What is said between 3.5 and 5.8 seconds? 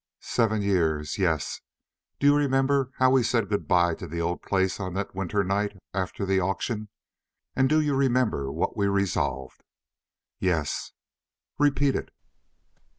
bye to the old place on that winter night